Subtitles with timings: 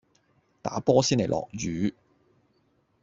[0.63, 1.93] 打波先嚟落雨